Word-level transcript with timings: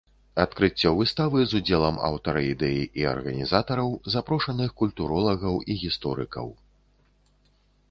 Адкрыццё 0.43 0.91
выставы 0.99 1.43
з 1.49 1.59
удзелам 1.59 1.99
аўтара 2.07 2.41
ідэі 2.53 2.81
і 3.03 3.05
арганізатараў, 3.11 3.93
запрошаных 4.15 4.69
культуролагаў 4.83 5.63
і 5.75 5.79
гісторыкаў. 5.85 6.47